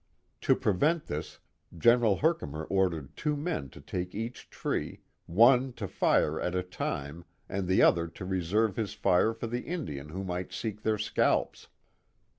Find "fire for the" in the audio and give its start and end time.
8.95-9.61